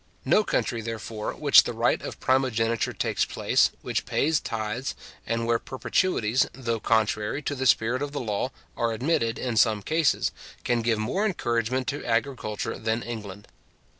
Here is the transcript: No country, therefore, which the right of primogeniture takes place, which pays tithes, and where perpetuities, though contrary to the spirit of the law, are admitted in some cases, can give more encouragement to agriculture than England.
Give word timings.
No 0.25 0.43
country, 0.43 0.81
therefore, 0.81 1.33
which 1.35 1.61
the 1.61 1.73
right 1.75 2.01
of 2.01 2.19
primogeniture 2.19 2.91
takes 2.91 3.23
place, 3.23 3.69
which 3.83 4.07
pays 4.07 4.39
tithes, 4.39 4.95
and 5.27 5.45
where 5.45 5.59
perpetuities, 5.59 6.47
though 6.53 6.79
contrary 6.79 7.43
to 7.43 7.53
the 7.53 7.67
spirit 7.67 8.01
of 8.01 8.11
the 8.11 8.19
law, 8.19 8.49
are 8.75 8.93
admitted 8.93 9.37
in 9.37 9.57
some 9.57 9.83
cases, 9.83 10.31
can 10.63 10.81
give 10.81 10.97
more 10.97 11.23
encouragement 11.23 11.85
to 11.89 12.03
agriculture 12.03 12.79
than 12.79 13.03
England. 13.03 13.47